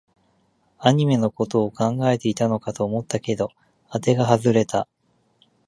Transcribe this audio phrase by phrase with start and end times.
[0.79, 3.51] アニメのことを考えていたのかと思ったけど、
[3.87, 4.87] あてが外れた